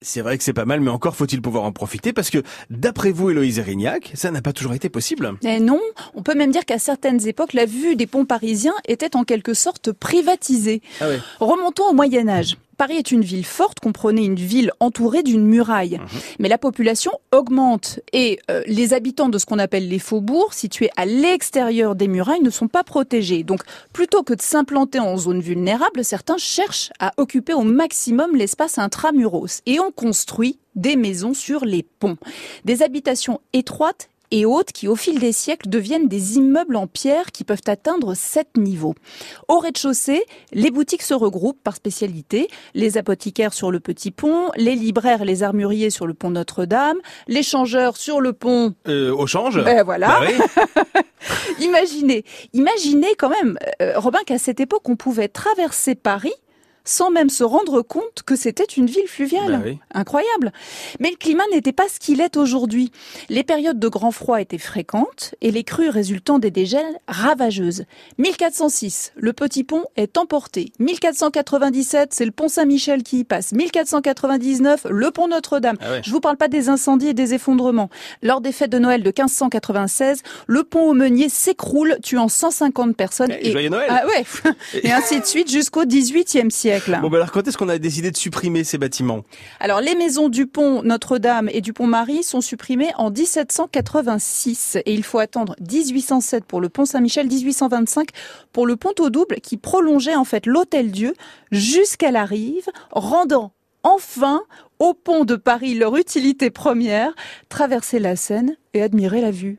C'est 0.00 0.20
vrai 0.20 0.38
que 0.38 0.44
c'est 0.44 0.52
pas 0.52 0.64
mal, 0.64 0.80
mais 0.80 0.90
encore 0.90 1.16
faut-il 1.16 1.42
pouvoir 1.42 1.64
en 1.64 1.72
profiter 1.72 2.12
parce 2.12 2.30
que, 2.30 2.44
d'après 2.70 3.10
vous, 3.10 3.30
Héloïse 3.30 3.58
Erignac, 3.58 4.12
ça 4.14 4.30
n'a 4.30 4.40
pas 4.40 4.52
toujours 4.52 4.74
été 4.74 4.88
possible. 4.88 5.32
Eh 5.42 5.58
non, 5.58 5.80
on 6.14 6.22
peut 6.22 6.36
même 6.36 6.52
dire 6.52 6.64
qu'à 6.64 6.78
certaines 6.78 7.26
époques, 7.26 7.52
la 7.52 7.66
vue 7.66 7.96
des 7.96 8.06
ponts 8.06 8.24
parisiens 8.24 8.74
était 8.86 9.16
en 9.16 9.24
quelque 9.24 9.54
sorte 9.54 9.90
privatisée. 9.90 10.82
Ah 11.00 11.06
Remontons 11.40 11.88
au 11.90 11.94
Moyen 11.94 12.28
Âge. 12.28 12.56
Paris 12.78 12.96
est 12.96 13.10
une 13.10 13.22
ville 13.22 13.44
forte, 13.44 13.80
comprenait 13.80 14.24
une 14.24 14.36
ville 14.36 14.70
entourée 14.78 15.24
d'une 15.24 15.44
muraille. 15.44 15.98
Mhm. 15.98 16.20
Mais 16.38 16.48
la 16.48 16.58
population 16.58 17.10
augmente 17.32 18.00
et 18.12 18.38
euh, 18.50 18.62
les 18.66 18.94
habitants 18.94 19.28
de 19.28 19.36
ce 19.36 19.46
qu'on 19.46 19.58
appelle 19.58 19.88
les 19.88 19.98
faubourgs, 19.98 20.54
situés 20.54 20.90
à 20.96 21.04
l'extérieur 21.04 21.96
des 21.96 22.06
murailles, 22.06 22.40
ne 22.40 22.50
sont 22.50 22.68
pas 22.68 22.84
protégés. 22.84 23.42
Donc, 23.42 23.62
plutôt 23.92 24.22
que 24.22 24.32
de 24.32 24.40
s'implanter 24.40 25.00
en 25.00 25.16
zone 25.16 25.40
vulnérable, 25.40 26.04
certains 26.04 26.38
cherchent 26.38 26.90
à 27.00 27.12
occuper 27.16 27.52
au 27.52 27.64
maximum 27.64 28.36
l'espace 28.36 28.78
intramuros 28.78 29.60
et 29.66 29.80
on 29.80 29.90
construit 29.90 30.60
des 30.76 30.94
maisons 30.94 31.34
sur 31.34 31.64
les 31.64 31.82
ponts. 31.82 32.16
Des 32.64 32.82
habitations 32.82 33.40
étroites 33.52 34.08
et 34.30 34.44
hautes 34.44 34.72
qui, 34.72 34.88
au 34.88 34.96
fil 34.96 35.18
des 35.18 35.32
siècles, 35.32 35.68
deviennent 35.68 36.08
des 36.08 36.36
immeubles 36.36 36.76
en 36.76 36.86
pierre 36.86 37.32
qui 37.32 37.44
peuvent 37.44 37.62
atteindre 37.66 38.14
sept 38.14 38.56
niveaux. 38.56 38.94
Au 39.48 39.58
rez-de-chaussée, 39.58 40.24
les 40.52 40.70
boutiques 40.70 41.02
se 41.02 41.14
regroupent 41.14 41.62
par 41.62 41.76
spécialité. 41.76 42.48
Les 42.74 42.98
apothicaires 42.98 43.52
sur 43.52 43.70
le 43.70 43.80
petit 43.80 44.10
pont, 44.10 44.50
les 44.56 44.74
libraires 44.74 45.22
et 45.22 45.24
les 45.24 45.42
armuriers 45.42 45.90
sur 45.90 46.06
le 46.06 46.14
pont 46.14 46.30
Notre-Dame, 46.30 46.98
les 47.26 47.42
changeurs 47.42 47.96
sur 47.96 48.20
le 48.20 48.32
pont. 48.32 48.74
Euh, 48.86 49.14
au 49.14 49.26
change 49.26 49.62
Ben 49.62 49.82
voilà. 49.82 50.08
Bah 50.08 50.20
oui. 50.26 51.02
Imaginez, 51.60 52.24
imaginez 52.52 53.14
quand 53.18 53.28
même, 53.28 53.58
euh, 53.82 53.98
Robin, 53.98 54.20
qu'à 54.26 54.38
cette 54.38 54.60
époque, 54.60 54.88
on 54.88 54.96
pouvait 54.96 55.28
traverser 55.28 55.94
Paris 55.94 56.32
sans 56.88 57.10
même 57.10 57.28
se 57.28 57.44
rendre 57.44 57.82
compte 57.82 58.22
que 58.24 58.34
c'était 58.34 58.64
une 58.64 58.86
ville 58.86 59.06
fluviale. 59.06 59.52
Bah 59.52 59.62
oui. 59.64 59.78
Incroyable. 59.92 60.52
Mais 61.00 61.10
le 61.10 61.16
climat 61.16 61.44
n'était 61.52 61.72
pas 61.72 61.86
ce 61.88 62.00
qu'il 62.00 62.22
est 62.22 62.36
aujourd'hui. 62.36 62.90
Les 63.28 63.44
périodes 63.44 63.78
de 63.78 63.88
grand 63.88 64.10
froid 64.10 64.40
étaient 64.40 64.56
fréquentes 64.56 65.34
et 65.42 65.50
les 65.50 65.64
crues 65.64 65.90
résultant 65.90 66.38
des 66.38 66.50
dégels 66.50 66.98
ravageuses. 67.06 67.84
1406, 68.16 69.12
le 69.16 69.34
petit 69.34 69.64
pont 69.64 69.84
est 69.96 70.16
emporté. 70.16 70.72
1497, 70.78 72.14
c'est 72.14 72.24
le 72.24 72.30
pont 72.30 72.48
Saint-Michel 72.48 73.02
qui 73.02 73.18
y 73.18 73.24
passe. 73.24 73.52
1499, 73.52 74.86
le 74.88 75.10
pont 75.10 75.28
Notre-Dame. 75.28 75.76
Ah 75.82 75.90
ouais. 75.90 76.00
Je 76.02 76.10
vous 76.10 76.20
parle 76.20 76.38
pas 76.38 76.48
des 76.48 76.70
incendies 76.70 77.08
et 77.08 77.14
des 77.14 77.34
effondrements. 77.34 77.90
Lors 78.22 78.40
des 78.40 78.52
fêtes 78.52 78.72
de 78.72 78.78
Noël 78.78 79.02
de 79.02 79.08
1596, 79.08 80.22
le 80.46 80.64
pont 80.64 80.88
au 80.88 80.94
Meunier 80.94 81.28
s'écroule, 81.28 81.98
tuant 82.02 82.28
150 82.28 82.96
personnes. 82.96 83.32
Joyeux 83.42 83.68
Noël. 83.68 83.88
Ah 83.90 84.06
ouais. 84.06 84.24
et 84.82 84.90
ainsi 84.90 85.20
de 85.20 85.26
suite 85.26 85.50
jusqu'au 85.50 85.84
XVIIIe 85.84 86.50
siècle. 86.50 86.77
Bon, 87.00 87.08
bah 87.08 87.16
alors 87.18 87.32
quand 87.32 87.46
est-ce 87.46 87.56
qu'on 87.56 87.68
a 87.68 87.78
décidé 87.78 88.10
de 88.10 88.16
supprimer 88.16 88.64
ces 88.64 88.78
bâtiments? 88.78 89.22
Alors, 89.60 89.80
les 89.80 89.94
maisons 89.94 90.28
du 90.28 90.46
pont 90.46 90.82
Notre-Dame 90.82 91.48
et 91.52 91.60
du 91.60 91.72
pont 91.72 91.86
Marie 91.86 92.22
sont 92.22 92.40
supprimées 92.40 92.90
en 92.96 93.10
1786 93.10 94.76
et 94.84 94.92
il 94.92 95.04
faut 95.04 95.18
attendre 95.18 95.54
1807 95.60 96.44
pour 96.44 96.60
le 96.60 96.68
pont 96.68 96.84
Saint-Michel, 96.84 97.26
1825 97.26 98.08
pour 98.52 98.66
le 98.66 98.76
pont 98.76 98.94
au 98.98 99.10
double 99.10 99.36
qui 99.36 99.56
prolongeait 99.56 100.16
en 100.16 100.24
fait 100.24 100.46
l'Hôtel 100.46 100.90
Dieu 100.90 101.14
jusqu'à 101.50 102.10
la 102.10 102.24
rive, 102.24 102.66
rendant 102.92 103.52
enfin 103.82 104.42
au 104.78 104.94
pont 104.94 105.24
de 105.24 105.36
Paris 105.36 105.74
leur 105.74 105.96
utilité 105.96 106.50
première, 106.50 107.12
traverser 107.48 107.98
la 107.98 108.16
Seine 108.16 108.56
et 108.74 108.82
admirer 108.82 109.20
la 109.20 109.30
vue. 109.30 109.56